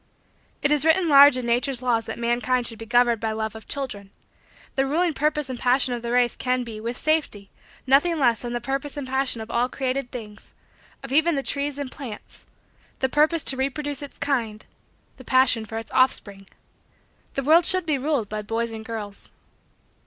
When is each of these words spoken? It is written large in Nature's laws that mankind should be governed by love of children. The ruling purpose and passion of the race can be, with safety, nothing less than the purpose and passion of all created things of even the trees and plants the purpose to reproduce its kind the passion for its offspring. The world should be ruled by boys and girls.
It 0.63 0.71
is 0.71 0.83
written 0.83 1.07
large 1.09 1.37
in 1.37 1.45
Nature's 1.45 1.83
laws 1.83 2.07
that 2.07 2.17
mankind 2.17 2.65
should 2.65 2.79
be 2.79 2.87
governed 2.87 3.21
by 3.21 3.31
love 3.33 3.53
of 3.55 3.67
children. 3.67 4.09
The 4.73 4.87
ruling 4.87 5.13
purpose 5.13 5.47
and 5.47 5.59
passion 5.59 5.93
of 5.93 6.01
the 6.01 6.11
race 6.11 6.35
can 6.35 6.63
be, 6.63 6.79
with 6.79 6.97
safety, 6.97 7.51
nothing 7.85 8.17
less 8.17 8.41
than 8.41 8.53
the 8.53 8.59
purpose 8.61 8.97
and 8.97 9.05
passion 9.07 9.41
of 9.41 9.51
all 9.51 9.69
created 9.69 10.09
things 10.09 10.55
of 11.03 11.11
even 11.11 11.35
the 11.35 11.43
trees 11.43 11.77
and 11.77 11.91
plants 11.91 12.47
the 12.97 13.09
purpose 13.09 13.43
to 13.43 13.57
reproduce 13.57 14.01
its 14.01 14.17
kind 14.17 14.65
the 15.17 15.23
passion 15.23 15.65
for 15.65 15.77
its 15.77 15.91
offspring. 15.91 16.47
The 17.35 17.43
world 17.43 17.67
should 17.67 17.85
be 17.85 17.99
ruled 17.99 18.27
by 18.27 18.41
boys 18.41 18.71
and 18.71 18.83
girls. 18.83 19.29